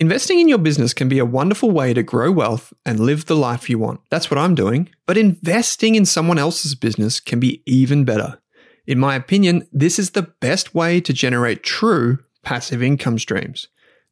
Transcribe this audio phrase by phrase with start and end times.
[0.00, 3.34] Investing in your business can be a wonderful way to grow wealth and live the
[3.34, 4.00] life you want.
[4.10, 4.88] That's what I'm doing.
[5.06, 8.38] But investing in someone else's business can be even better.
[8.86, 13.66] In my opinion, this is the best way to generate true passive income streams.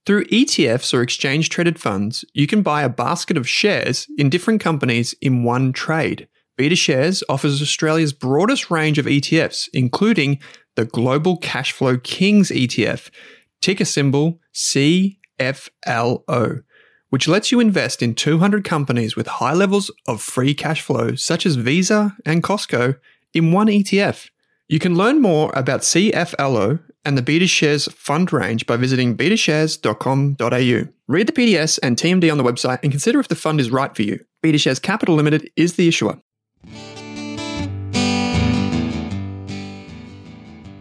[0.05, 4.61] Through ETFs or exchange traded funds, you can buy a basket of shares in different
[4.61, 6.27] companies in one trade.
[6.59, 10.41] BetaShares offers Australia's broadest range of ETFs, including
[10.75, 13.11] the Global Cashflow Kings ETF,
[13.61, 14.41] ticker symbol
[15.39, 16.63] CFLO,
[17.11, 21.47] which lets you invest in 200 companies with high levels of free cash flow, such
[21.47, 22.99] as Visa and Costco,
[23.35, 24.29] in one ETF.
[24.69, 30.93] You can learn more about CFLO and the BetaShares fund range by visiting betashares.com.au.
[31.09, 33.95] Read the PDS and TMD on the website and consider if the fund is right
[33.95, 34.25] for you.
[34.43, 36.19] BetaShares Capital Limited is the issuer.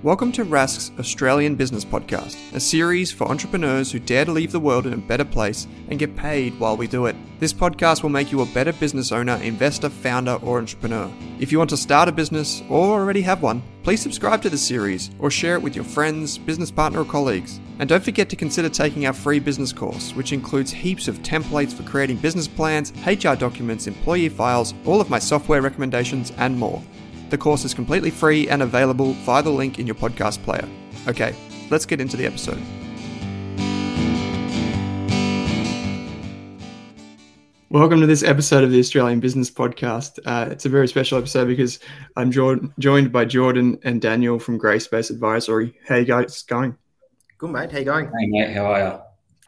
[0.06, 4.60] Welcome to Rask's Australian Business Podcast, a series for entrepreneurs who dare to leave the
[4.60, 7.16] world in a better place and get paid while we do it.
[7.40, 11.12] This podcast will make you a better business owner, investor, founder, or entrepreneur.
[11.40, 14.60] If you want to start a business or already have one, please subscribe to the
[14.60, 17.60] series or share it with your friends, business partner, or colleagues.
[17.80, 21.74] And don't forget to consider taking our free business course, which includes heaps of templates
[21.74, 26.84] for creating business plans, HR documents, employee files, all of my software recommendations, and more.
[27.30, 30.68] The course is completely free and available via the link in your podcast player.
[31.08, 31.36] Okay,
[31.72, 32.62] let's get into the episode.
[37.72, 40.20] Welcome to this episode of the Australian Business Podcast.
[40.24, 41.80] Uh, it's a very special episode because
[42.16, 45.74] I'm jo- joined by Jordan and Daniel from Grey Space Advisory.
[45.88, 46.78] How you guys going?
[47.40, 47.72] Good, mate.
[47.72, 48.06] How you going?
[48.06, 48.54] Hey, mate.
[48.54, 49.00] How are you?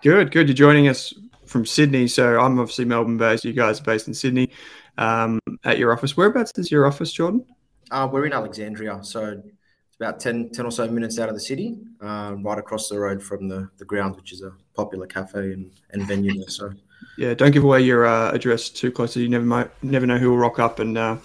[0.02, 0.48] Good, good.
[0.48, 1.14] You're joining us
[1.45, 2.08] from Sydney.
[2.08, 3.45] So I'm obviously Melbourne based.
[3.45, 4.50] You guys are based in Sydney
[4.98, 6.17] um, at your office.
[6.17, 7.45] Whereabouts is your office, Jordan?
[7.89, 9.41] Uh, we're in Alexandria, so
[9.88, 12.99] it's about 10, 10 or so minutes out of the city, um, right across the
[12.99, 16.49] road from the, the grounds, which is a popular cafe and, and venue there.
[16.49, 16.71] So,
[17.17, 19.15] yeah, don't give away your uh, address too close.
[19.15, 21.17] You never might, never know who will rock up and uh,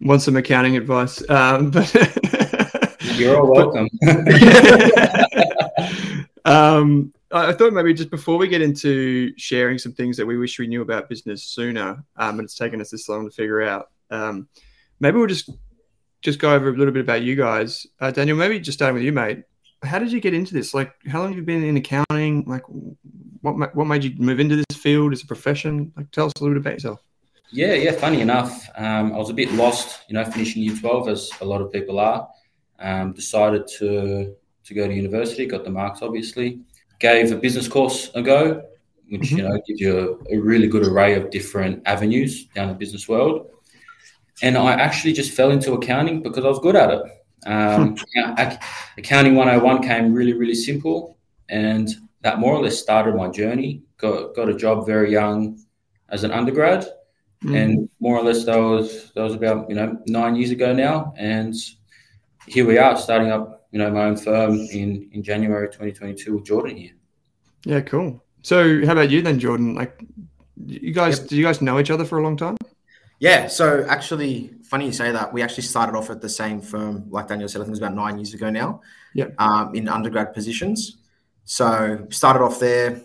[0.00, 1.28] want some accounting advice.
[1.28, 1.92] Um, but
[3.16, 3.88] you're all welcome.
[6.44, 10.60] um, I thought maybe just before we get into sharing some things that we wish
[10.60, 13.90] we knew about business sooner, um, and it's taken us this long to figure out.
[14.10, 14.46] Um,
[15.00, 15.50] maybe we'll just
[16.24, 17.86] just go over a little bit about you guys.
[18.00, 19.44] Uh, Daniel, maybe just starting with you, mate.
[19.84, 20.72] How did you get into this?
[20.72, 22.44] Like, how long have you been in accounting?
[22.46, 22.62] Like,
[23.42, 25.92] what what made you move into this field as a profession?
[25.96, 27.00] Like, tell us a little bit about yourself.
[27.52, 27.92] Yeah, yeah.
[27.92, 31.44] Funny enough, um, I was a bit lost, you know, finishing year twelve as a
[31.44, 32.26] lot of people are.
[32.78, 34.34] Um, decided to
[34.64, 36.60] to go to university, got the marks, obviously.
[37.00, 38.62] Gave a business course a go,
[39.10, 39.36] which mm-hmm.
[39.36, 43.06] you know gives you a, a really good array of different avenues down the business
[43.06, 43.50] world
[44.42, 47.02] and I actually just fell into accounting because I was good at it.
[47.46, 47.96] Um,
[48.98, 51.18] accounting 101 came really, really simple,
[51.48, 51.88] and
[52.22, 53.82] that more or less started my journey.
[53.98, 55.60] Got got a job very young
[56.08, 56.86] as an undergrad,
[57.44, 57.56] mm.
[57.56, 61.12] and more or less that was that was about you know nine years ago now,
[61.16, 61.54] and
[62.46, 66.44] here we are starting up you know my own firm in in January 2022 with
[66.44, 66.92] Jordan here.
[67.64, 68.22] Yeah, cool.
[68.42, 69.74] So, how about you then, Jordan?
[69.74, 70.04] Like,
[70.66, 71.28] you guys, yep.
[71.28, 72.56] do you guys know each other for a long time?
[73.24, 75.32] Yeah, so actually, funny you say that.
[75.32, 77.78] We actually started off at the same firm, like Daniel said, I think it was
[77.78, 78.82] about nine years ago now.
[79.14, 79.28] Yeah.
[79.38, 80.98] Um, in undergrad positions.
[81.46, 83.00] So started off there.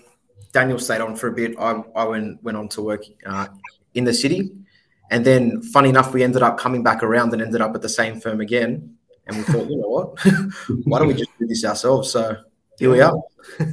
[0.51, 1.55] Daniel stayed on for a bit.
[1.57, 3.47] I, I went went on to work uh,
[3.93, 4.51] in the city,
[5.09, 7.87] and then funny enough, we ended up coming back around and ended up at the
[7.87, 8.97] same firm again.
[9.25, 10.19] And we thought, you know what?
[10.83, 12.11] Why don't we just do this ourselves?
[12.11, 12.35] So
[12.77, 13.17] here we are.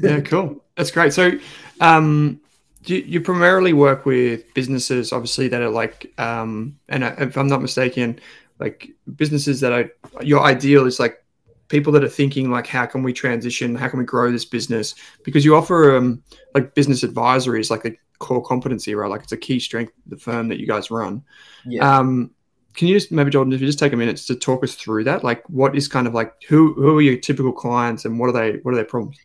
[0.00, 0.62] yeah, cool.
[0.76, 1.12] That's great.
[1.12, 1.32] So,
[1.80, 2.40] um,
[2.88, 7.62] you, you primarily work with businesses, obviously, that are like, um, and if I'm not
[7.62, 8.20] mistaken,
[8.58, 9.90] like businesses that are
[10.22, 11.22] your ideal is like
[11.68, 13.74] people that are thinking like, how can we transition?
[13.74, 14.94] How can we grow this business?
[15.24, 16.22] Because you offer um,
[16.54, 19.10] like business advisory is like a core competency, right?
[19.10, 21.22] Like it's a key strength of the firm that you guys run.
[21.64, 21.98] Yeah.
[21.98, 22.30] Um,
[22.74, 25.04] can you just maybe Jordan, if you just take a minute to talk us through
[25.04, 28.28] that, like what is kind of like who who are your typical clients and what
[28.28, 29.18] are they what are their problems?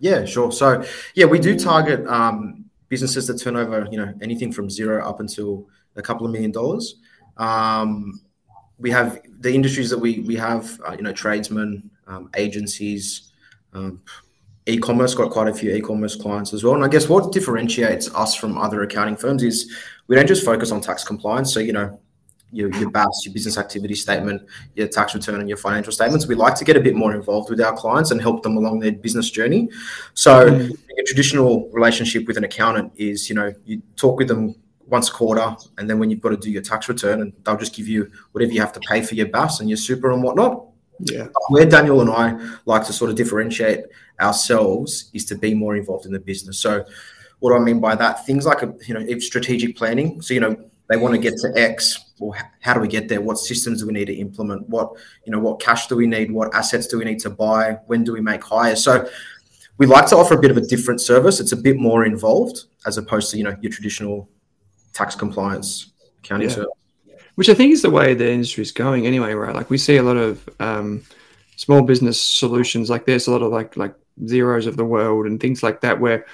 [0.00, 0.50] Yeah, sure.
[0.50, 5.06] So yeah, we do target um, businesses that turn over, you know, anything from zero
[5.06, 6.96] up until a couple of million dollars.
[7.36, 8.20] Um,
[8.78, 13.32] we have the industries that we we have, uh, you know, tradesmen, um, agencies,
[13.72, 14.02] um,
[14.66, 15.14] e-commerce.
[15.14, 16.74] Got quite a few e-commerce clients as well.
[16.74, 19.72] And I guess what differentiates us from other accounting firms is
[20.06, 21.52] we don't just focus on tax compliance.
[21.52, 22.00] So you know,
[22.54, 24.42] your, your BAS, your business activity statement,
[24.74, 26.26] your tax return, and your financial statements.
[26.26, 28.80] We like to get a bit more involved with our clients and help them along
[28.80, 29.68] their business journey.
[30.14, 30.70] So, mm.
[30.70, 34.54] a traditional relationship with an accountant is, you know, you talk with them
[34.86, 37.56] once a quarter, and then when you've got to do your tax return, and they'll
[37.56, 40.22] just give you whatever you have to pay for your BAS and your super and
[40.22, 40.66] whatnot.
[41.00, 41.26] Yeah.
[41.48, 43.80] Where Daniel and I like to sort of differentiate
[44.20, 46.58] ourselves is to be more involved in the business.
[46.60, 46.84] So
[47.40, 48.24] what do I mean by that?
[48.24, 50.22] Things like a, you know if strategic planning.
[50.22, 50.56] So you know
[50.88, 52.12] they want to get to X.
[52.18, 53.20] Well, how do we get there?
[53.20, 54.68] What systems do we need to implement?
[54.68, 54.92] What
[55.24, 56.30] you know, what cash do we need?
[56.30, 57.78] What assets do we need to buy?
[57.86, 58.84] When do we make hires?
[58.84, 59.08] So
[59.78, 61.40] we like to offer a bit of a different service.
[61.40, 64.28] It's a bit more involved as opposed to you know your traditional
[64.92, 65.92] tax compliance
[66.22, 66.54] accounting yeah.
[66.54, 66.72] service.
[67.36, 69.54] Which I think is the way the industry is going anyway, right?
[69.54, 71.02] Like we see a lot of um,
[71.56, 72.90] small business solutions.
[72.90, 75.98] Like there's a lot of like like Xeros of the world and things like that
[75.98, 76.26] where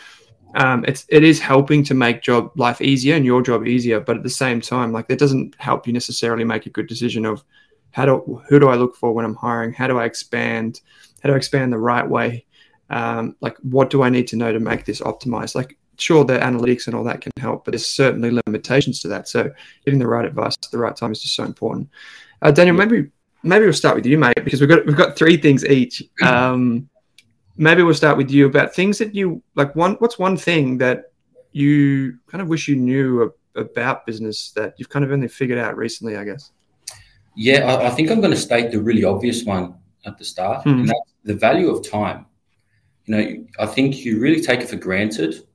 [0.54, 4.16] um, it's it is helping to make job life easier and your job easier, but
[4.16, 7.44] at the same time, like that doesn't help you necessarily make a good decision of
[7.92, 9.72] how do who do I look for when I'm hiring?
[9.72, 10.80] How do I expand?
[11.22, 12.46] How do I expand the right way?
[12.88, 15.54] Um, like what do I need to know to make this optimized?
[15.54, 19.28] Like sure, the analytics and all that can help, but there's certainly limitations to that.
[19.28, 19.50] So
[19.84, 21.88] getting the right advice at the right time is just so important.
[22.42, 23.08] Uh, Daniel, maybe
[23.42, 26.02] maybe we'll start with you, mate, because we've got we've got three things each.
[26.22, 26.88] Um,
[27.60, 29.76] maybe we'll start with you about things that you like.
[29.76, 31.12] One, what's one thing that
[31.52, 35.76] you kind of wish you knew about business that you've kind of only figured out
[35.76, 36.16] recently?
[36.16, 36.50] I guess.
[37.36, 39.74] Yeah, I, I think I'm going to state the really obvious one
[40.06, 40.70] at the start, hmm.
[40.70, 42.26] and that's the value of time.
[43.04, 45.46] You know, I think you really take it for granted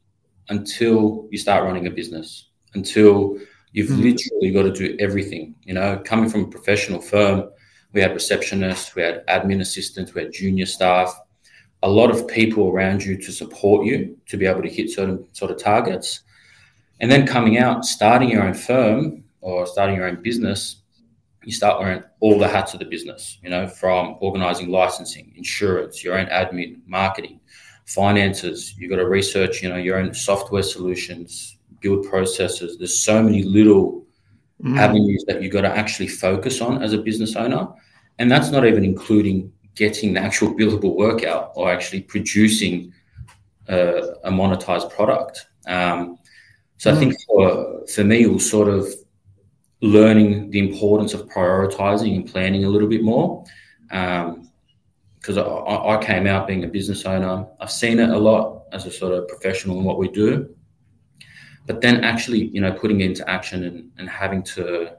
[0.50, 3.40] until you start running a business, until
[3.74, 4.02] you've hmm.
[4.02, 5.56] literally got to do everything.
[5.64, 7.50] You know, coming from a professional firm,
[7.94, 11.20] we had receptionists, we had admin assistants, we had junior staff,
[11.86, 15.24] a lot of people around you to support you to be able to hit certain
[15.34, 16.22] sort of targets.
[17.00, 20.78] And then coming out, starting your own firm or starting your own business,
[21.44, 26.04] you start wearing all the hats of the business, you know, from organizing licensing, insurance,
[26.04, 27.40] your own admin, marketing,
[27.86, 28.74] finances.
[28.80, 32.80] You've got to research, you know, your own software solutions, build processes.
[32.80, 34.04] There's so many little
[34.60, 34.76] mm.
[34.76, 37.68] avenues that you've got to actually focus on as a business owner.
[38.18, 42.94] And that's not even including getting the actual billable workout or actually producing
[43.68, 45.48] a, a monetized product.
[45.68, 46.18] Um,
[46.78, 46.96] so mm.
[46.96, 48.88] I think for for me, it was sort of
[49.82, 53.44] learning the importance of prioritizing and planning a little bit more.
[53.90, 58.64] because um, I, I, came out being a business owner, I've seen it a lot
[58.72, 60.56] as a sort of professional in what we do,
[61.68, 64.96] but then actually, you know, putting it into action and, and having to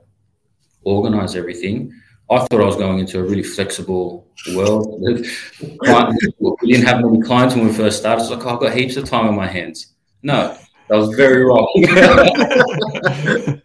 [0.84, 1.92] organize everything
[2.28, 5.00] I thought I was going into a really flexible world.
[5.00, 8.22] we didn't have many clients when we first started.
[8.22, 9.94] It's like, oh, I've got heaps of time on my hands.
[10.22, 10.58] No,
[10.88, 11.68] that was very wrong.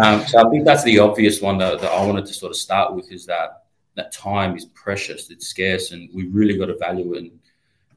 [0.00, 2.56] um, so I think that's the obvious one that, that I wanted to sort of
[2.56, 3.64] start with is that
[3.96, 7.40] that time is precious, it's scarce, and we really got to value it and,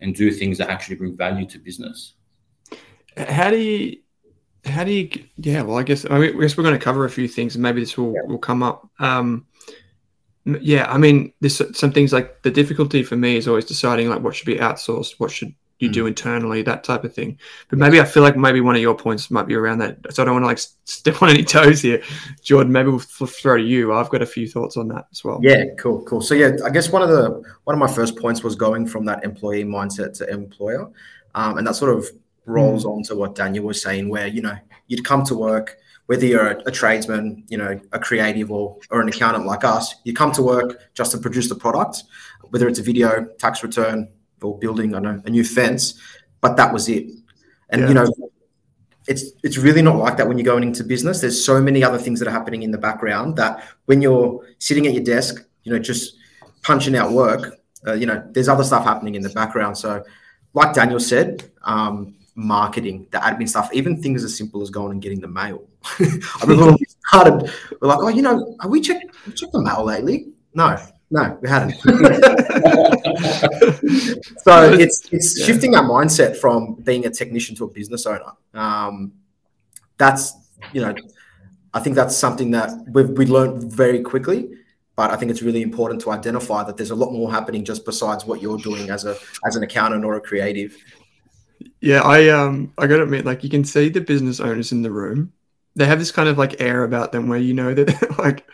[0.01, 2.13] and do things that actually bring value to business.
[3.15, 3.97] How do you
[4.65, 7.03] how do you yeah well i guess i, mean, I guess we're going to cover
[7.03, 8.21] a few things and maybe this will, yeah.
[8.25, 9.45] will come up um,
[10.45, 14.21] yeah, I mean, there's some things like the difficulty for me is always deciding like
[14.21, 15.93] what should be outsourced, what should you mm.
[15.93, 17.37] do internally, that type of thing.
[17.69, 19.97] But maybe I feel like maybe one of your points might be around that.
[20.09, 22.01] So I don't want to like step on any toes here,
[22.41, 22.73] Jordan.
[22.73, 23.93] Maybe we'll throw to you.
[23.93, 25.39] I've got a few thoughts on that as well.
[25.41, 26.21] Yeah, cool, cool.
[26.21, 29.05] So yeah, I guess one of the one of my first points was going from
[29.05, 30.89] that employee mindset to employer,
[31.35, 32.05] um, and that sort of
[32.45, 32.97] rolls mm.
[32.97, 34.55] on to what Daniel was saying, where you know
[34.87, 35.77] you'd come to work
[36.07, 39.95] whether you're a, a, tradesman, you know, a creative or, or an accountant like us,
[40.03, 42.03] you come to work just to produce the product,
[42.49, 44.09] whether it's a video, tax return,
[44.41, 45.99] or building, I know, a new fence,
[46.41, 47.09] but that was it.
[47.69, 47.87] And yeah.
[47.87, 48.07] you know,
[49.07, 51.21] it's it's really not like that when you're going into business.
[51.21, 54.87] There's so many other things that are happening in the background that when you're sitting
[54.87, 56.15] at your desk, you know, just
[56.61, 59.77] punching out work, uh, you know, there's other stuff happening in the background.
[59.77, 60.03] So,
[60.53, 65.01] like Daniel said, um, marketing, the admin stuff, even things as simple as going and
[65.01, 65.63] getting the mail.
[65.99, 69.51] I remember when we started, we're like, oh, you know, have we checked, we checked
[69.51, 70.33] the mail lately?
[70.53, 70.77] No,
[71.13, 71.73] no, we hadn't.
[74.39, 75.45] so it's it's yeah.
[75.45, 78.31] shifting that mindset from being a technician to a business owner.
[78.55, 79.13] Um,
[79.97, 80.33] that's
[80.71, 80.95] you know,
[81.71, 84.49] I think that's something that we've we learned very quickly.
[84.95, 87.83] But I think it's really important to identify that there's a lot more happening just
[87.85, 90.75] besides what you're doing as a as an accountant or a creative.
[91.81, 94.91] Yeah, I um I gotta admit, like you can see the business owners in the
[94.91, 95.33] room.
[95.75, 98.47] They have this kind of like air about them where you know that like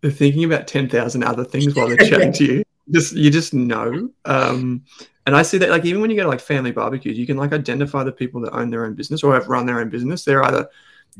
[0.00, 2.64] they're thinking about ten thousand other things while they're chatting to you.
[2.90, 4.10] Just you just know.
[4.24, 4.84] Um
[5.26, 7.36] and I see that like even when you go to like family barbecues, you can
[7.36, 10.24] like identify the people that own their own business or have run their own business.
[10.24, 10.68] They're either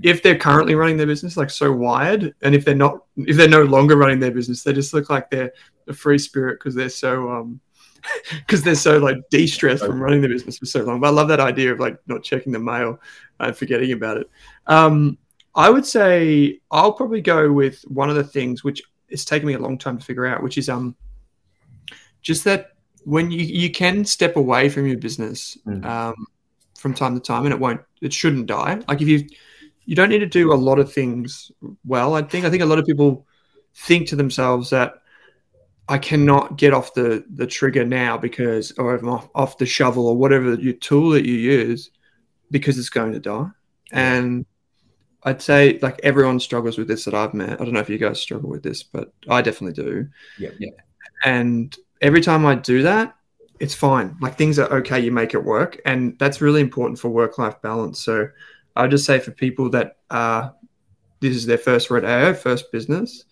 [0.03, 3.49] if they're currently running their business like so wired and if they're not if they're
[3.49, 5.53] no longer running their business they just look like they're
[5.87, 7.61] a free spirit because they're so um
[8.39, 11.01] because they're so like de-stressed from running the business for so long.
[11.01, 13.01] But I love that idea of like not checking the mail
[13.41, 14.31] and forgetting about it.
[14.67, 15.19] Um,
[15.55, 19.55] I would say I'll probably go with one of the things which it's taken me
[19.55, 20.97] a long time to figure out, which is um
[22.23, 22.73] just that
[23.05, 25.85] when you you can step away from your business mm.
[25.85, 26.27] um,
[26.77, 27.81] from time to time, and it won't.
[28.01, 28.81] It shouldn't die.
[28.89, 29.27] Like if you
[29.85, 31.53] you don't need to do a lot of things
[31.85, 32.15] well.
[32.15, 33.27] I think I think a lot of people
[33.75, 34.95] think to themselves that
[35.89, 40.07] I cannot get off the the trigger now because or I'm off, off the shovel
[40.07, 41.91] or whatever your tool that you use
[42.51, 43.49] because it's going to die.
[43.93, 44.47] And
[45.25, 47.61] I'd say like everyone struggles with this that I've met.
[47.61, 50.09] I don't know if you guys struggle with this, but I definitely do.
[50.39, 50.71] Yeah, yeah.
[51.25, 53.15] And every time I do that,
[53.61, 54.17] it's fine.
[54.21, 55.01] Like things are okay.
[55.01, 58.01] You make it work, and that's really important for work life balance.
[58.01, 58.29] So
[58.77, 60.51] I just say for people that uh,
[61.21, 63.25] this is their first red AO, first business,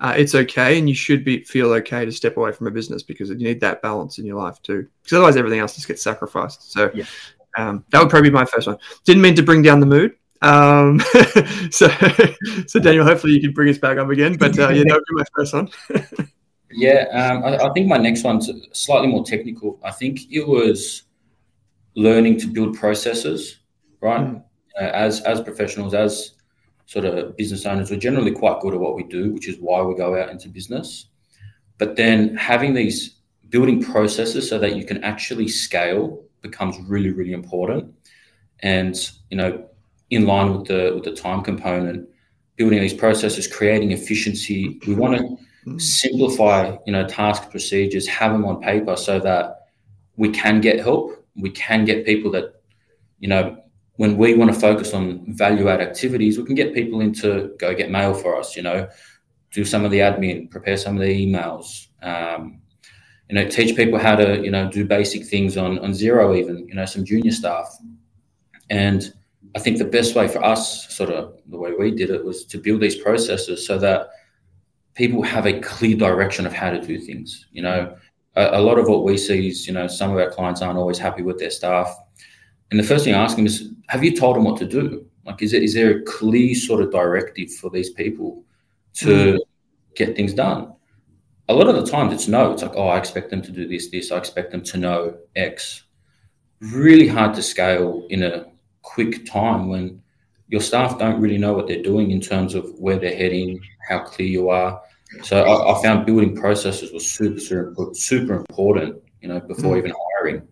[0.00, 3.02] uh, it's okay, and you should be feel okay to step away from a business
[3.02, 4.88] because you need that balance in your life too.
[5.02, 6.72] Because otherwise, everything else just gets sacrificed.
[6.72, 7.04] So yeah.
[7.58, 8.78] um, that would probably be my first one.
[9.04, 10.14] Didn't mean to bring down the mood.
[10.42, 11.00] Um,
[11.70, 11.88] so,
[12.66, 14.36] so Daniel, hopefully you can bring us back up again.
[14.38, 15.68] But uh, yeah, that would be my first one.
[16.72, 19.78] yeah, um, I, I, think my next one's slightly more technical.
[19.84, 21.02] I think it was
[21.94, 23.58] learning to build processes,
[24.00, 24.20] right?
[24.20, 24.42] Mm.
[24.80, 26.36] Uh, as as professionals, as
[26.90, 29.80] sort of business owners, we're generally quite good at what we do, which is why
[29.80, 31.06] we go out into business.
[31.78, 37.32] But then having these building processes so that you can actually scale becomes really, really
[37.32, 37.94] important.
[38.58, 38.96] And
[39.30, 39.68] you know,
[40.10, 42.08] in line with the with the time component,
[42.56, 44.80] building these processes, creating efficiency.
[44.88, 49.66] We want to simplify, you know, task procedures, have them on paper so that
[50.16, 51.24] we can get help.
[51.36, 52.62] We can get people that,
[53.20, 53.62] you know,
[54.00, 57.54] when we want to focus on value add activities, we can get people in to
[57.58, 58.88] go get mail for us, you know,
[59.52, 62.62] do some of the admin, prepare some of the emails, um,
[63.28, 66.66] you know, teach people how to, you know, do basic things on, on Xero, even,
[66.66, 67.76] you know, some junior staff.
[68.70, 69.12] And
[69.54, 72.46] I think the best way for us, sort of the way we did it, was
[72.46, 74.08] to build these processes so that
[74.94, 77.48] people have a clear direction of how to do things.
[77.52, 77.94] You know,
[78.34, 80.98] a, lot of what we see is, you know, some of our clients aren't always
[80.98, 81.94] happy with their staff.
[82.70, 85.06] And the first thing I ask them is, have you told them what to do?
[85.24, 88.44] Like, is, it, is there a clear sort of directive for these people
[88.94, 89.38] to mm.
[89.96, 90.72] get things done?
[91.48, 92.52] A lot of the times it's no.
[92.52, 94.12] It's like, oh, I expect them to do this, this.
[94.12, 95.84] I expect them to know X.
[96.60, 98.46] Really hard to scale in a
[98.82, 100.00] quick time when
[100.48, 104.00] your staff don't really know what they're doing in terms of where they're heading, how
[104.00, 104.80] clear you are.
[105.22, 109.78] So I, I found building processes was super, super, super important, you know, before mm.
[109.78, 110.42] even hiring.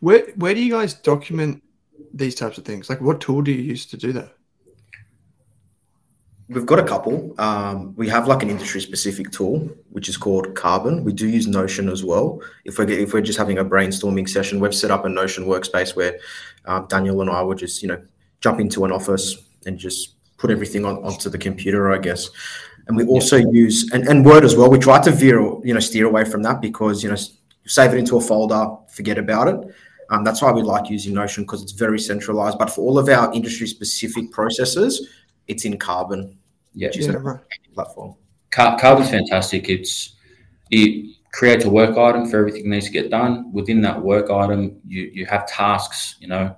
[0.00, 1.62] Where where do you guys document
[2.12, 2.88] these types of things?
[2.88, 4.34] Like, what tool do you use to do that?
[6.48, 7.34] We've got a couple.
[7.40, 11.02] Um, we have like an industry specific tool, which is called Karbon.
[11.02, 12.40] We do use Notion as well.
[12.66, 15.96] If we're if we're just having a brainstorming session, we've set up a Notion workspace
[15.96, 16.18] where
[16.66, 18.02] uh, Daniel and I would just you know
[18.40, 22.28] jump into an office and just put everything on, onto the computer, I guess.
[22.86, 24.70] And we also use and, and Word as well.
[24.70, 27.16] We try to veer you know steer away from that because you know
[27.66, 29.74] save it into a folder, forget about it.
[30.10, 32.58] Um, that's why we like using Notion because it's very centralized.
[32.58, 35.08] But for all of our industry specific processes,
[35.48, 36.36] it's in Karbon,
[36.74, 37.40] yeah, which is yeah, a right.
[37.74, 38.14] platform.
[38.50, 39.68] Car- Karbon's fantastic.
[39.68, 40.16] It's
[40.70, 43.52] it creates a work item for everything that needs to get done.
[43.52, 46.16] Within that work item, you you have tasks.
[46.20, 46.56] You know,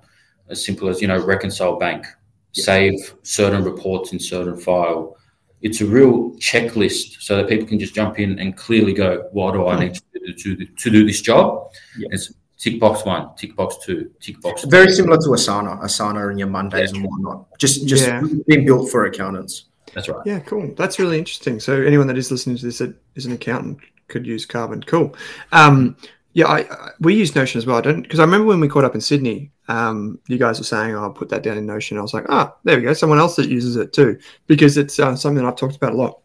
[0.49, 2.05] as simple as you know, reconcile bank,
[2.53, 2.63] yeah.
[2.63, 5.15] save certain reports in certain file.
[5.61, 9.53] It's a real checklist so that people can just jump in and clearly go, "What
[9.53, 12.07] do I need to do to, to do this job?" Yeah.
[12.11, 14.63] It's tick box one, tick box two, tick box.
[14.65, 16.99] Very similar to Asana, Asana and your Mondays yeah.
[16.99, 17.57] and whatnot.
[17.59, 18.21] Just just yeah.
[18.47, 19.65] being built for accountants.
[19.93, 20.21] That's right.
[20.25, 20.73] Yeah, cool.
[20.75, 21.59] That's really interesting.
[21.59, 24.85] So anyone that is listening to this that is an accountant could use Karbon.
[24.85, 25.15] Cool.
[25.51, 25.95] Um,
[26.33, 27.77] yeah, I, I, we use Notion as well.
[27.77, 30.65] I don't because I remember when we caught up in Sydney, um, you guys were
[30.65, 32.83] saying, "Oh, I'll put that down in Notion." I was like, "Ah, oh, there we
[32.83, 32.93] go.
[32.93, 35.97] Someone else that uses it too," because it's uh, something that I've talked about a
[35.97, 36.19] lot.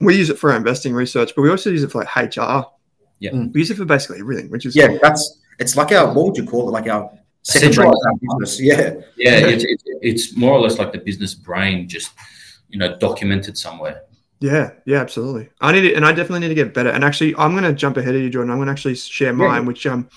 [0.00, 2.66] We use it for our investing research, but we also use it for like HR.
[3.18, 4.98] Yeah, we use it for basically everything, which is yeah, cool.
[5.02, 6.72] that's it's like our what would you call it?
[6.72, 7.10] Like our
[7.42, 8.60] centralized business.
[8.60, 8.94] Yeah.
[9.16, 12.12] Yeah, it's, it's, it's more or less like the business brain just
[12.68, 14.02] you know documented somewhere.
[14.40, 15.48] Yeah, yeah, absolutely.
[15.60, 16.90] I need it, and I definitely need to get better.
[16.90, 18.50] And actually, I'm going to jump ahead of you, Jordan.
[18.50, 19.66] I'm going to actually share mine, yeah.
[19.66, 20.08] which um,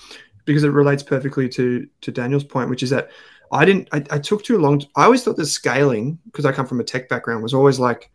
[0.44, 3.10] because it relates perfectly to to Daniel's point, which is that
[3.50, 3.88] I didn't.
[3.92, 4.80] I, I took too long.
[4.80, 7.78] To, I always thought the scaling, because I come from a tech background, was always
[7.78, 8.10] like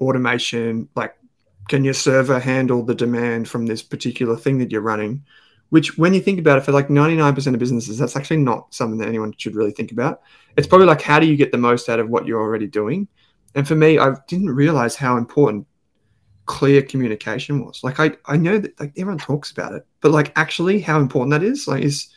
[0.00, 0.88] automation.
[0.96, 1.14] Like,
[1.68, 5.24] can your server handle the demand from this particular thing that you're running?
[5.74, 8.98] which when you think about it for like 99% of businesses that's actually not something
[8.98, 10.22] that anyone should really think about.
[10.56, 13.08] It's probably like how do you get the most out of what you're already doing?
[13.56, 15.66] And for me i didn't realize how important
[16.46, 17.82] clear communication was.
[17.82, 21.32] Like i i know that like everyone talks about it but like actually how important
[21.32, 22.08] that is like is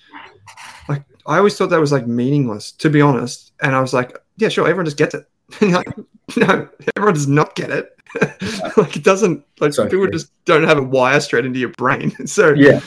[0.87, 3.53] like i always thought that was like meaningless to be honest.
[3.61, 5.25] And i was like yeah sure everyone just gets it
[5.61, 5.87] and like
[6.35, 7.93] no everyone does not get it
[8.77, 10.11] like it doesn't like so, people yeah.
[10.11, 12.81] just don't have a wire straight into your brain so yeah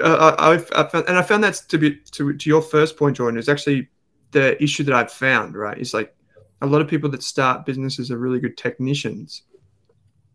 [0.00, 3.16] uh, I've, I've found, and I found that to be to, to your first point,
[3.16, 3.88] Jordan, is actually
[4.30, 5.56] the issue that I've found.
[5.56, 6.14] Right, is like
[6.62, 9.42] a lot of people that start businesses are really good technicians,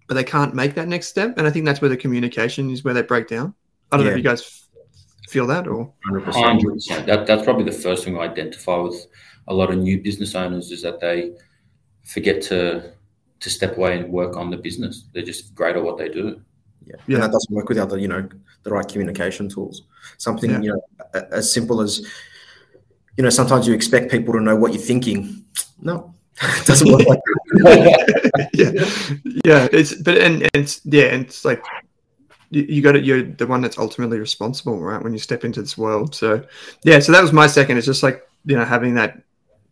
[0.07, 2.83] but they can't make that next step, and I think that's where the communication is
[2.83, 3.53] where they break down.
[3.91, 4.11] I don't yeah.
[4.11, 4.67] know if you guys
[5.29, 7.05] feel that or 100%.
[7.05, 9.07] That, that's probably the first thing I identify with
[9.47, 11.31] a lot of new business owners is that they
[12.03, 12.93] forget to
[13.43, 15.05] to step away and work on the business.
[15.13, 16.41] They're just great at what they do.
[16.85, 16.95] Yeah.
[17.07, 17.15] yeah.
[17.15, 18.27] And that doesn't work without the, you know,
[18.63, 19.83] the right communication tools.
[20.17, 20.61] Something, yeah.
[20.61, 22.07] you know, as simple as,
[23.17, 25.43] you know, sometimes you expect people to know what you're thinking.
[25.81, 27.19] No, it doesn't work like
[27.51, 28.49] that.
[28.53, 29.29] yeah.
[29.45, 29.67] Yeah.
[29.73, 31.61] It's, but, and, and it's, yeah, and it's like,
[32.49, 33.03] you, you got it.
[33.03, 35.03] You're the one that's ultimately responsible, right?
[35.03, 36.15] When you step into this world.
[36.15, 36.45] So,
[36.83, 36.99] yeah.
[36.99, 37.77] So that was my second.
[37.77, 39.21] It's just like, you know, having that,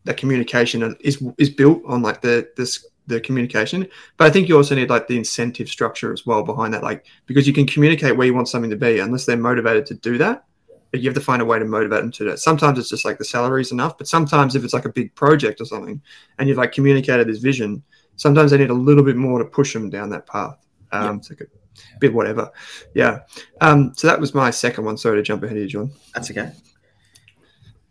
[0.05, 3.88] that communication is, is built on like the, this, the communication.
[4.17, 7.05] But I think you also need like the incentive structure as well behind that, like
[7.25, 10.17] because you can communicate where you want something to be unless they're motivated to do
[10.17, 10.46] that.
[10.91, 12.39] but You have to find a way to motivate them to do it.
[12.39, 15.13] Sometimes it's just like the salary is enough, but sometimes if it's like a big
[15.15, 16.01] project or something,
[16.38, 17.84] and you've like communicated this vision,
[18.15, 20.58] sometimes they need a little bit more to push them down that path.
[20.91, 22.51] Um, It's like a bit whatever.
[22.93, 23.20] Yeah.
[23.62, 24.98] Um, so that was my second one.
[24.98, 25.91] Sorry to jump ahead of you, John.
[26.13, 26.51] That's okay.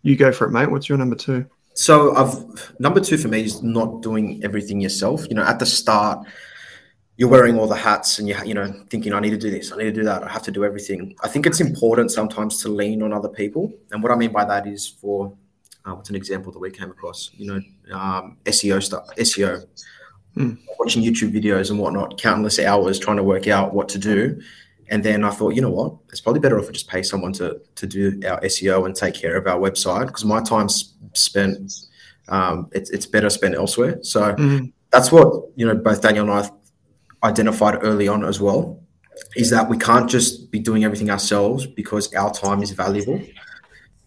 [0.03, 0.71] You go for it, mate.
[0.71, 1.47] What's your number two?
[1.75, 5.27] So I've number two for me is not doing everything yourself.
[5.29, 6.27] You know, at the start,
[7.17, 9.73] you're wearing all the hats and you you know thinking I need to do this,
[9.73, 11.15] I need to do that, I have to do everything.
[11.23, 14.45] I think it's important sometimes to lean on other people, and what I mean by
[14.47, 15.33] that is for
[15.85, 17.31] uh, what's an example that we came across?
[17.35, 19.65] You know, um, SEO stuff, SEO,
[20.37, 20.59] mm.
[20.79, 24.41] watching YouTube videos and whatnot, countless hours trying to work out what to do.
[24.91, 25.95] And then I thought, you know what?
[26.09, 29.15] It's probably better if we just pay someone to to do our SEO and take
[29.15, 31.73] care of our website because my time's spent.
[32.29, 33.99] Um, it's it's better spent elsewhere.
[34.03, 34.67] So mm-hmm.
[34.91, 35.77] that's what you know.
[35.77, 38.83] Both Daniel and I identified early on as well.
[39.37, 43.21] Is that we can't just be doing everything ourselves because our time is valuable.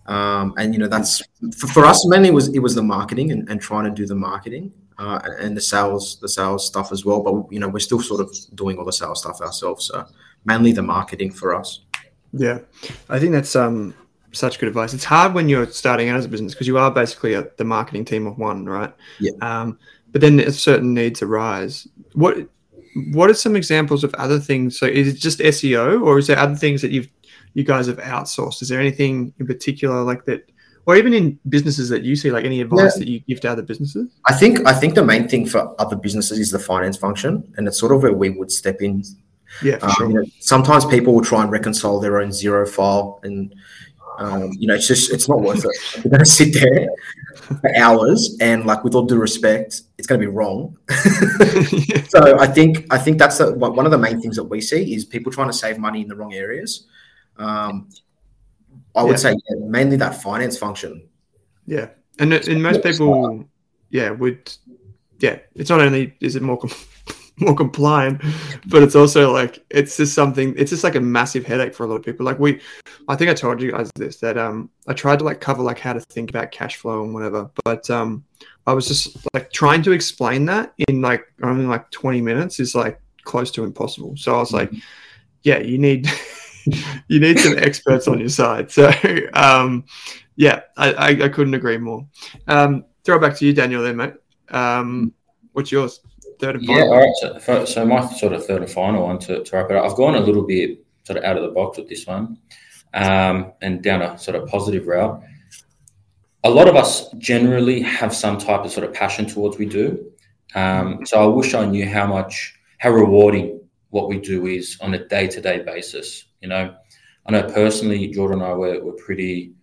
[0.06, 1.22] Um, and you know that's
[1.58, 4.16] for, for, us mainly was it was the marketing and, and trying to do the
[4.16, 7.22] marketing uh, and the sales the sales stuff as well.
[7.22, 9.88] But you know we're still sort of doing all the sales stuff ourselves.
[9.88, 10.06] So
[10.46, 11.82] mainly the marketing for us.
[12.32, 12.60] Yeah,
[13.10, 13.94] I think that's um
[14.32, 14.94] such good advice.
[14.94, 17.64] It's hard when you're starting out as a business because you are basically a, the
[17.64, 18.94] marketing team of one, right?
[19.20, 19.32] Yeah.
[19.42, 19.78] Um,
[20.12, 21.88] but then certain needs arise.
[22.14, 22.38] What
[23.12, 24.78] what are some examples of other things?
[24.78, 27.10] So is it just SEO, or is there other things that you've
[27.54, 28.62] you guys have outsourced?
[28.62, 30.50] Is there anything in particular like that,
[30.86, 33.00] or even in businesses that you see, like any advice yeah.
[33.00, 34.10] that you give to other businesses?
[34.26, 37.68] I think I think the main thing for other businesses is the finance function, and
[37.68, 39.04] it's sort of where we would step in
[39.62, 40.08] yeah, um, sure.
[40.08, 43.54] you know, sometimes people will try and reconcile their own Xero file, and
[44.18, 45.72] um, you know, it's just it's not worth it.
[46.04, 46.88] You're going to sit there
[47.36, 50.78] for hours, and like with all due respect, it's going to be wrong.
[52.10, 54.96] so I think I think that's the, one of the main things that we see
[54.96, 56.88] is people trying to save money in the wrong areas.
[57.38, 57.90] Um,
[58.96, 59.18] I would yeah.
[59.18, 61.08] say yeah, mainly that finance function.
[61.66, 63.46] Yeah, and and most people,
[63.90, 64.52] yeah, would
[65.20, 65.40] yeah.
[65.56, 66.60] It's not only is it more
[67.38, 68.22] more compliant
[68.68, 71.88] but it's also like it's just something it's just like a massive headache for a
[71.88, 72.62] lot of people like we
[73.08, 75.80] i think i told you guys this that um i tried to like cover like
[75.80, 78.24] how to think about cash flow and whatever but um
[78.68, 82.76] i was just like trying to explain that in like only like 20 minutes is
[82.76, 84.80] like close to impossible so i was like mm-hmm.
[85.42, 86.08] yeah you need
[87.08, 88.92] you need some experts on your side so
[89.34, 89.84] um
[90.36, 92.08] yeah I, I, I couldn't agree more
[92.48, 94.14] um throw it back to you daniel then mate
[94.50, 95.14] um
[95.54, 96.00] what's yours
[96.40, 96.86] third and final?
[96.86, 97.42] Yeah, all right.
[97.42, 99.90] So, so my sort of third and final one to, to wrap it up.
[99.90, 102.38] I've gone a little bit sort of out of the box with this one
[102.94, 105.22] um, and down a sort of positive route.
[106.44, 110.12] A lot of us generally have some type of sort of passion towards we do.
[110.56, 114.94] Um, so I wish I knew how much, how rewarding what we do is on
[114.94, 116.26] a day to day basis.
[116.44, 116.76] You know,
[117.26, 119.54] I know personally, Jordan and I were, were pretty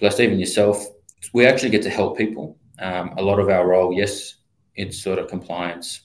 [0.00, 0.82] blessed, even yourself.
[1.34, 2.56] We actually get to help people.
[2.78, 4.36] Um, a lot of our role, yes,
[4.74, 6.00] it's sort of compliance,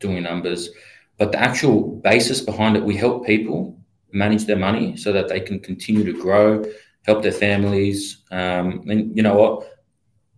[0.00, 0.70] doing numbers.
[1.16, 3.78] But the actual basis behind it, we help people
[4.12, 6.64] manage their money so that they can continue to grow,
[7.06, 9.80] help their families, um, and you know what,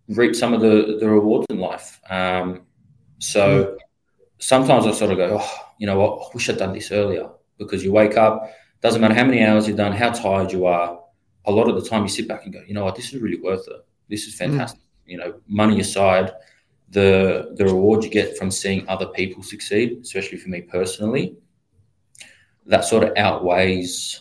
[0.09, 1.98] reap some of the, the rewards in life.
[2.11, 2.66] Um,
[3.20, 3.76] so mm.
[4.38, 7.31] sometimes I sort of go, oh, you know what, I wish I'd done this earlier
[7.57, 8.50] because you wake up,
[8.83, 11.01] doesn't matter how many hours you've done, how tired you are.
[11.47, 13.21] A lot of the time you sit back and go, you know what, this is
[13.21, 13.87] really worth it.
[14.09, 14.38] This is mm.
[14.38, 14.81] fantastic.
[14.81, 14.85] Mm.
[15.07, 16.33] You know, money aside,
[16.90, 21.37] the the reward you get from seeing other people succeed, especially for me personally,
[22.66, 24.21] that sort of outweighs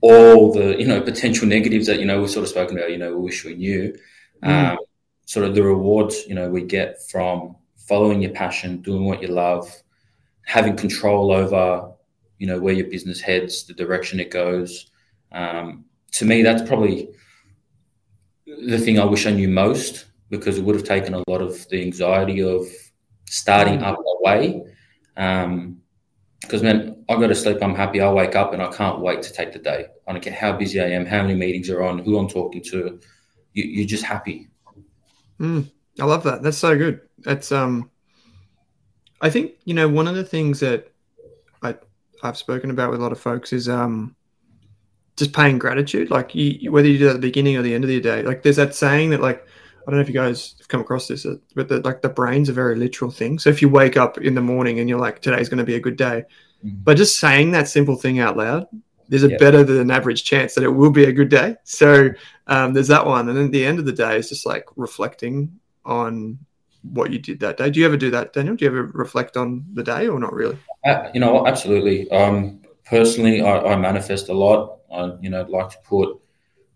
[0.00, 2.90] all the you know potential negatives that you know we've sort of spoken about.
[2.90, 3.96] You know, we wish we knew.
[4.42, 4.72] Mm.
[4.72, 4.78] Um,
[5.26, 9.28] sort of the rewards you know we get from following your passion, doing what you
[9.28, 9.70] love,
[10.44, 11.93] having control over
[12.44, 14.90] you know where your business heads, the direction it goes.
[15.32, 17.08] Um, to me, that's probably
[18.66, 21.66] the thing I wish I knew most because it would have taken a lot of
[21.70, 22.66] the anxiety of
[23.24, 24.62] starting up away.
[25.16, 25.80] Um,
[26.42, 28.02] because man, I go to sleep, I'm happy.
[28.02, 29.86] I wake up and I can't wait to take the day.
[30.06, 32.62] I don't care how busy I am, how many meetings are on, who I'm talking
[32.64, 33.00] to.
[33.54, 34.48] You, are just happy.
[35.40, 36.42] Mm, I love that.
[36.42, 37.00] That's so good.
[37.24, 37.90] It's um,
[39.22, 40.93] I think you know one of the things that
[42.22, 44.16] I've spoken about with a lot of folks is um,
[45.16, 46.10] just paying gratitude.
[46.10, 48.22] Like you, whether you do it at the beginning or the end of the day.
[48.22, 49.46] Like there's that saying that like
[49.86, 52.08] I don't know if you guys have come across this, uh, but the, like the
[52.08, 53.38] brain's a very literal thing.
[53.38, 55.74] So if you wake up in the morning and you're like, today's going to be
[55.74, 56.24] a good day,
[56.64, 56.76] mm-hmm.
[56.82, 58.66] but just saying that simple thing out loud,
[59.08, 59.36] there's a yeah.
[59.36, 61.56] better than average chance that it will be a good day.
[61.64, 62.08] So
[62.46, 63.28] um, there's that one.
[63.28, 66.38] And then the end of the day is just like reflecting on
[66.92, 67.70] what you did that day.
[67.70, 68.56] Do you ever do that, Daniel?
[68.56, 70.58] Do you ever reflect on the day or not really?
[70.84, 72.10] Uh, you know, absolutely.
[72.10, 74.80] Um, personally, I, I, manifest a lot.
[74.92, 76.20] I, you know, like to put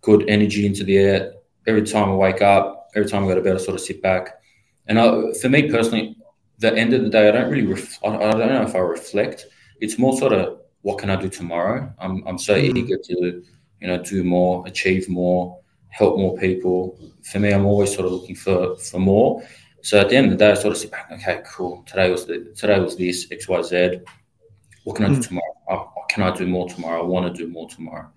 [0.00, 1.32] good energy into the air
[1.66, 4.02] every time I wake up every time I go to bed, I sort of sit
[4.02, 4.40] back.
[4.86, 6.16] And I, for me personally,
[6.58, 8.78] the end of the day, I don't really, ref- I, I, don't know if I
[8.78, 9.46] reflect.
[9.80, 11.92] It's more sort of what can I do tomorrow.
[11.98, 12.76] I'm, I'm so mm.
[12.76, 13.42] eager to,
[13.80, 16.98] you know, do more, achieve more, help more people.
[17.22, 19.42] For me, I'm always sort of looking for for more.
[19.88, 21.10] So at the end of the day, I sort of sit back.
[21.10, 21.82] Okay, cool.
[21.86, 24.00] Today was the, today was this X Y Z.
[24.84, 25.26] What can I do mm.
[25.26, 25.54] tomorrow?
[25.70, 27.00] Oh, can I do more tomorrow?
[27.02, 28.10] I want to do more tomorrow.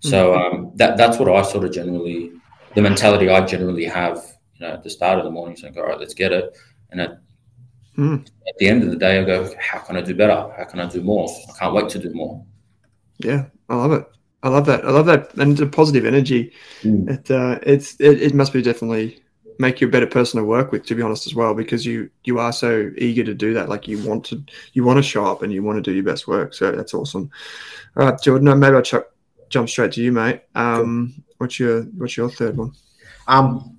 [0.00, 0.52] So mm.
[0.52, 2.30] um, that that's what I sort of generally
[2.74, 4.22] the mentality I generally have,
[4.56, 6.54] you know, at the start of the morning, saying, "All right, let's get it,"
[6.90, 7.20] and at,
[7.96, 8.20] mm.
[8.46, 10.52] at the end of the day, I go, "How can I do better?
[10.54, 11.26] How can I do more?
[11.48, 12.44] I can't wait to do more."
[13.16, 14.04] Yeah, I love it.
[14.42, 14.84] I love that.
[14.84, 16.52] I love that, and the positive energy.
[16.82, 17.08] Mm.
[17.08, 19.23] It uh, it's it, it must be definitely
[19.58, 22.10] make you a better person to work with to be honest as well because you
[22.24, 25.24] you are so eager to do that like you want to you want to show
[25.24, 27.30] up and you want to do your best work so that's awesome
[27.96, 28.94] all right jordan maybe i'll ch-
[29.48, 32.72] jump straight to you mate um, What's your What's your third one?
[33.26, 33.76] Um,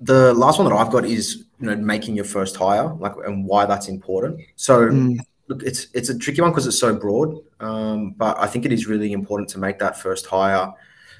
[0.00, 3.46] the last one that I've got is you know making your first hire, like and
[3.46, 4.40] why that's important.
[4.56, 5.18] So mm.
[5.48, 8.72] look, it's it's a tricky one because it's so broad, um, but I think it
[8.72, 10.72] is really important to make that first hire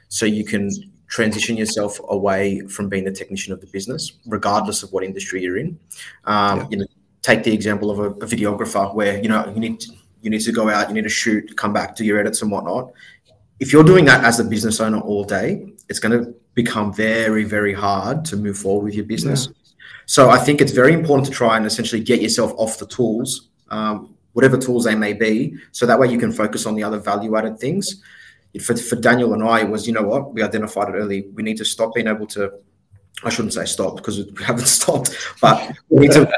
[0.08, 0.70] so you can
[1.12, 5.58] transition yourself away from being the technician of the business, regardless of what industry you're
[5.58, 5.78] in.
[6.24, 6.66] Um, yeah.
[6.70, 6.86] You know,
[7.20, 10.40] take the example of a, a videographer where you know you need to, you need
[10.40, 12.92] to go out, you need to shoot, come back, do your edits and whatnot
[13.62, 17.44] if you're doing that as a business owner all day, it's going to become very,
[17.44, 19.46] very hard to move forward with your business.
[19.46, 19.52] Yeah.
[20.06, 23.50] So I think it's very important to try and essentially get yourself off the tools,
[23.70, 26.98] um, whatever tools they may be, so that way you can focus on the other
[26.98, 28.02] value-added things.
[28.60, 31.28] For, for Daniel and I, was you know what we identified it early.
[31.34, 32.52] We need to stop being able to.
[33.24, 36.32] I shouldn't say stop because we haven't stopped, but we need to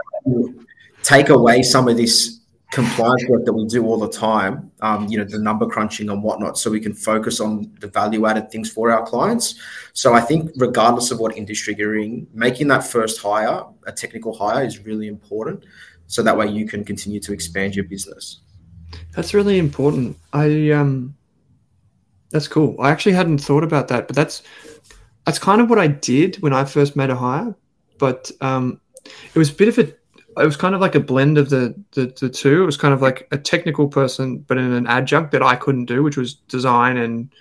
[1.02, 2.40] take away some of this
[2.74, 6.22] compliance work that we do all the time, um, you know, the number crunching and
[6.22, 9.54] whatnot, so we can focus on the value added things for our clients.
[9.92, 14.34] So I think, regardless of what industry you're in, making that first hire, a technical
[14.36, 15.64] hire, is really important.
[16.08, 18.40] So that way you can continue to expand your business.
[19.14, 20.18] That's really important.
[20.32, 21.14] I um,
[22.34, 22.74] that's cool.
[22.80, 24.42] I actually hadn't thought about that, but that's
[25.24, 27.54] that's kind of what I did when I first made a hire.
[27.98, 29.82] But um, it was a bit of a
[30.42, 32.64] it was kind of like a blend of the, the, the two.
[32.64, 35.84] It was kind of like a technical person, but in an adjunct that I couldn't
[35.84, 37.32] do, which was design and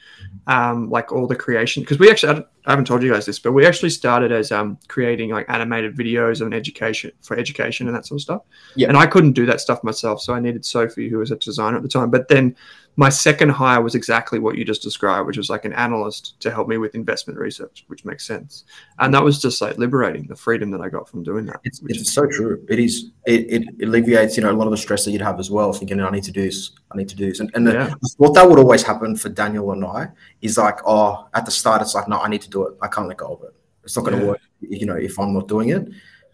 [0.46, 1.82] um, like all the creation.
[1.82, 4.78] Because we actually, I haven't told you guys this, but we actually started as um,
[4.88, 8.42] creating like animated videos and education for education and that sort of stuff.
[8.76, 8.88] Yeah.
[8.88, 11.78] And I couldn't do that stuff myself, so I needed Sophie, who was a designer
[11.78, 12.10] at the time.
[12.10, 12.56] But then
[12.96, 16.52] my second hire was exactly what you just described, which was like an analyst to
[16.52, 18.66] help me with investment research, which makes sense.
[19.00, 21.60] And that was just like liberating the freedom that I got from doing that.
[21.64, 22.64] It's, it's so true.
[22.70, 23.10] It is.
[23.26, 25.74] It, it alleviates, you know, a lot of the stress that you'd have as well,
[25.74, 27.40] thinking, I need to do this, I need to do this.
[27.40, 27.88] And, and yeah.
[27.88, 30.10] the, what that would always happen for Daniel and I
[30.42, 32.74] is like, oh, at the start, it's like, no, I need to do it.
[32.82, 33.54] I can't let go of it.
[33.84, 34.32] It's not going to yeah.
[34.32, 35.88] work, you know, if I'm not doing it.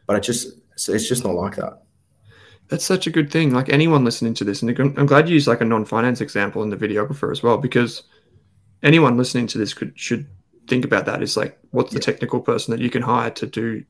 [0.06, 1.82] But it just, it's just not like that.
[2.68, 3.52] That's such a good thing.
[3.52, 6.70] Like anyone listening to this, and I'm glad you used like a non-finance example in
[6.70, 8.04] the videographer as well, because
[8.84, 10.28] anyone listening to this could should
[10.68, 11.24] think about that.
[11.24, 13.84] Is like, what's the technical person that you can hire to do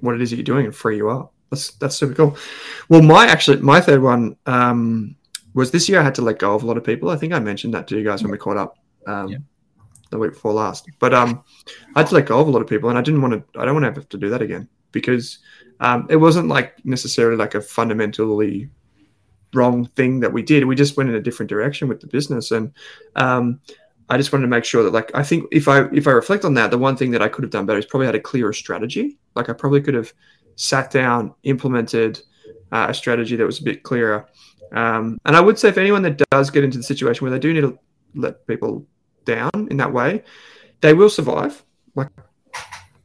[0.00, 1.34] what it is that you're doing and free you up?
[1.50, 2.36] That's that's super cool.
[2.88, 5.14] Well, my actually my third one um,
[5.52, 6.00] was this year.
[6.00, 7.10] I had to let go of a lot of people.
[7.10, 9.38] I think I mentioned that to you guys when we caught up um, yeah.
[10.14, 10.88] The week before last.
[10.98, 11.44] But um,
[11.94, 13.60] I had to let go of a lot of people, and I didn't want to.
[13.60, 15.38] I don't want to have to do that again because
[15.80, 18.70] um, it wasn't like necessarily like a fundamentally
[19.52, 20.64] wrong thing that we did.
[20.64, 22.72] We just went in a different direction with the business, and
[23.16, 23.60] um,
[24.08, 26.44] I just wanted to make sure that, like, I think if I if I reflect
[26.44, 28.20] on that, the one thing that I could have done better is probably had a
[28.20, 29.18] clearer strategy.
[29.34, 30.12] Like, I probably could have
[30.56, 32.22] sat down, implemented
[32.70, 34.28] uh, a strategy that was a bit clearer.
[34.72, 37.38] Um, and I would say, if anyone that does get into the situation where they
[37.38, 37.78] do need to
[38.14, 38.86] let people
[39.24, 40.22] down in that way,
[40.80, 41.64] they will survive.
[41.94, 42.08] Like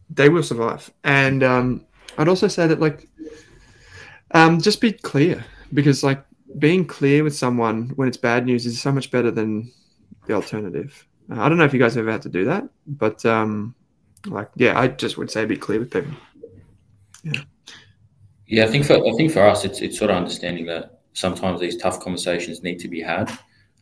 [0.10, 0.91] they will survive.
[1.03, 1.86] And um,
[2.17, 3.08] I'd also say that like
[4.32, 6.23] um, just be clear because like
[6.58, 9.71] being clear with someone when it's bad news is so much better than
[10.27, 11.05] the alternative.
[11.32, 13.75] Uh, I don't know if you guys ever had to do that, but um,
[14.25, 16.12] like yeah, I just would say be clear with people.
[17.23, 17.41] Yeah.
[18.47, 21.60] Yeah, I think for I think for us, it's it's sort of understanding that sometimes
[21.60, 23.32] these tough conversations need to be had,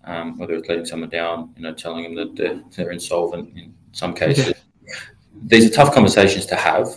[0.08, 3.74] um, whether it's letting someone down, you know, telling them that they're, they're insolvent in
[3.92, 4.54] some cases.
[4.84, 4.94] Yeah.
[5.44, 6.88] These are tough conversations to have,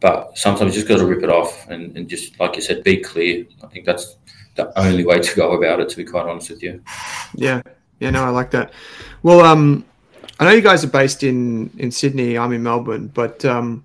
[0.00, 2.82] but sometimes you just got to rip it off and, and just, like you said,
[2.82, 3.44] be clear.
[3.62, 4.16] I think that's
[4.54, 6.82] the only way to go about it, to be quite honest with you.
[7.34, 7.62] Yeah,
[8.00, 8.72] yeah, no, I like that.
[9.22, 9.84] Well, um,
[10.38, 12.36] I know you guys are based in in Sydney.
[12.36, 13.84] I'm in Melbourne, but um,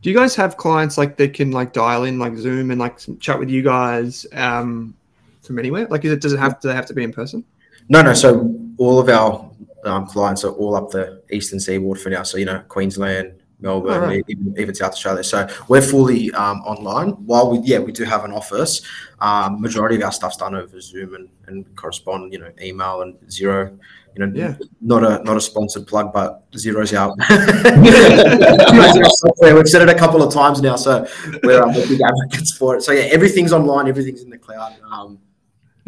[0.00, 2.98] do you guys have clients like they can like dial in like Zoom and like
[3.20, 4.94] chat with you guys um,
[5.42, 5.86] from anywhere?
[5.88, 7.44] Like, it, does it have to have to be in person?
[7.88, 8.14] No, no.
[8.14, 9.50] So all of our
[9.84, 12.22] um, clients are all up the eastern seaboard for now.
[12.22, 14.24] So you know, Queensland, Melbourne, right.
[14.28, 15.24] even, even, South Australia.
[15.24, 17.10] So we're fully um, online.
[17.26, 18.82] While we, yeah, we do have an office.
[19.20, 23.14] Um, majority of our stuff's done over Zoom and, and correspond, you know, email and
[23.26, 23.78] Xero.
[24.14, 24.56] You know, yeah.
[24.80, 27.16] not a not a sponsored plug, but Xero's out.
[29.54, 31.06] We've said it a couple of times now, so
[31.44, 32.82] we're, um, big advocates for it.
[32.82, 34.76] So yeah, everything's online, everything's in the cloud.
[34.90, 35.18] Um,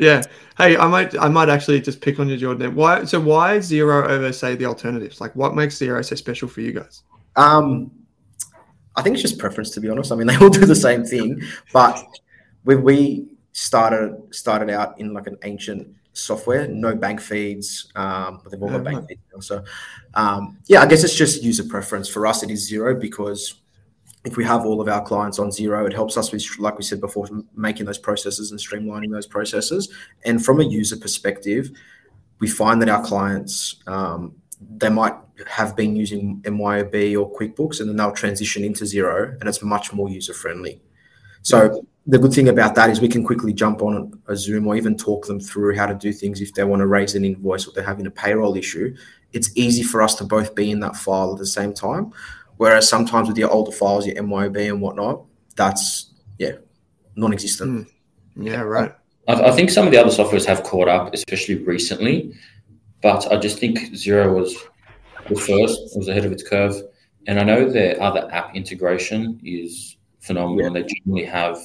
[0.01, 0.23] yeah.
[0.57, 2.75] Hey, I might I might actually just pick on you, Jordan.
[2.75, 3.05] Why?
[3.05, 5.21] So why Xero over say the alternatives?
[5.21, 7.03] Like, what makes Xero so special for you guys?
[7.37, 7.91] Um,
[8.97, 10.11] I think it's just preference, to be honest.
[10.11, 12.03] I mean, they all do the same thing, but
[12.65, 18.51] we we started started out in like an ancient software, no bank feeds, um, but
[18.51, 19.41] they've all got bank feeds now.
[19.41, 19.65] So,
[20.15, 22.09] um, yeah, I guess it's just user preference.
[22.09, 23.60] For us, it is Xero because
[24.25, 26.85] if we have all of our clients on Xero, it helps us with, like we
[26.85, 29.93] said before, making those processes and streamlining those processes.
[30.25, 31.71] And from a user perspective,
[32.39, 35.15] we find that our clients um, they might
[35.47, 39.93] have been using MYOB or QuickBooks, and then they'll transition into Xero, and it's much
[39.93, 40.81] more user friendly.
[41.43, 44.77] So the good thing about that is we can quickly jump on a Zoom or
[44.77, 47.67] even talk them through how to do things if they want to raise an invoice
[47.67, 48.95] or they're having a payroll issue.
[49.33, 52.13] It's easy for us to both be in that file at the same time.
[52.61, 55.25] Whereas sometimes with your older files, your MYOB and whatnot,
[55.57, 56.57] that's yeah,
[57.17, 57.89] non-existent.
[58.37, 58.45] Mm.
[58.45, 58.95] Yeah, right.
[59.27, 62.35] I, I think some of the other softwares have caught up, especially recently.
[63.01, 64.55] But I just think Xero was
[65.31, 66.75] the first, was ahead of its curve.
[67.27, 70.67] And I know their other app integration is phenomenal, yeah.
[70.67, 71.57] and they generally have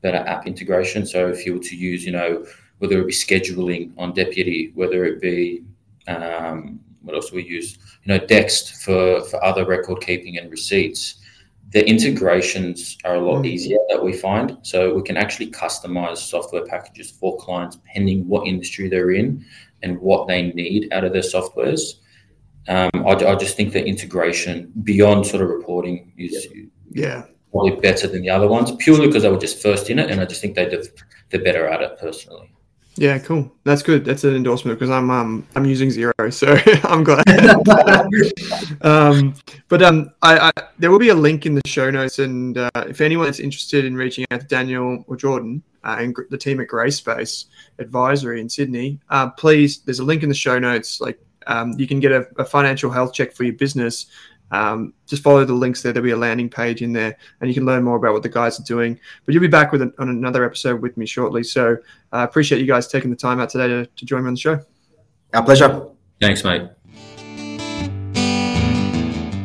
[0.00, 1.06] better app integration.
[1.06, 2.44] So if you were to use, you know,
[2.78, 5.62] whether it be scheduling on Deputy, whether it be
[6.08, 7.78] um, what else do we use?
[8.04, 11.16] You know, Dext for for other record keeping and receipts.
[11.70, 13.46] The integrations are a lot mm.
[13.46, 14.58] easier that we find.
[14.62, 19.44] So we can actually customize software packages for clients pending what industry they're in
[19.82, 21.94] and what they need out of their softwares.
[22.68, 26.46] Um, I, I, just think the integration beyond sort of reporting is
[26.90, 30.10] yeah probably better than the other ones purely because they were just first in it,
[30.10, 30.66] and I just think they
[31.30, 32.52] they're better at it personally.
[32.96, 33.50] Yeah, cool.
[33.64, 34.04] That's good.
[34.04, 37.24] That's an endorsement because I'm um I'm using Xero, so I'm glad.
[38.82, 39.34] um,
[39.68, 42.70] but um, I, I, there will be a link in the show notes, and uh,
[42.88, 46.60] if anyone is interested in reaching out to Daniel or Jordan uh, and the team
[46.60, 47.46] at Grayspace
[47.78, 49.78] Advisory in Sydney, uh, please.
[49.78, 51.00] There's a link in the show notes.
[51.00, 54.06] Like um, you can get a, a financial health check for your business
[54.52, 55.92] um, just follow the links there.
[55.92, 58.28] There'll be a landing page in there, and you can learn more about what the
[58.28, 58.98] guys are doing.
[59.24, 61.42] But you'll be back with an, on another episode with me shortly.
[61.42, 61.76] So
[62.12, 64.34] I uh, appreciate you guys taking the time out today to, to join me on
[64.34, 64.60] the show.
[65.34, 65.88] Our pleasure.
[66.20, 66.68] Thanks, mate.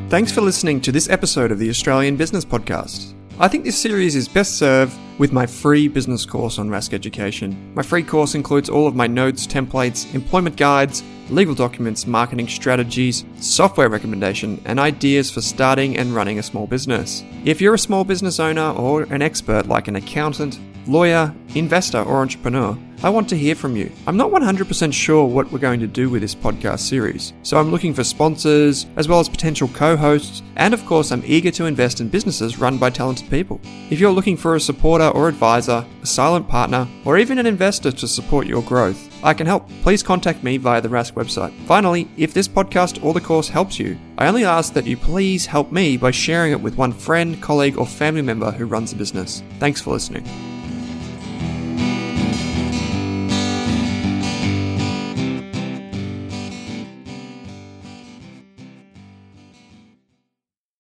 [0.10, 3.13] Thanks for listening to this episode of the Australian Business Podcast.
[3.39, 7.74] I think this series is best served with my free business course on Rask Education.
[7.74, 13.26] My free course includes all of my notes, templates, employment guides, legal documents, marketing strategies,
[13.40, 17.24] software recommendation, and ideas for starting and running a small business.
[17.46, 22.21] If you're a small business owner or an expert like an accountant, lawyer, investor, or
[22.21, 23.91] entrepreneur, I want to hear from you.
[24.08, 27.69] I'm not 100% sure what we're going to do with this podcast series, so I'm
[27.69, 31.65] looking for sponsors, as well as potential co hosts, and of course, I'm eager to
[31.65, 33.62] invest in businesses run by talented people.
[33.91, 37.91] If you're looking for a supporter or advisor, a silent partner, or even an investor
[37.91, 39.69] to support your growth, I can help.
[39.84, 41.54] Please contact me via the Rask website.
[41.65, 45.45] Finally, if this podcast or the course helps you, I only ask that you please
[45.45, 48.95] help me by sharing it with one friend, colleague, or family member who runs a
[48.95, 49.43] business.
[49.60, 50.26] Thanks for listening.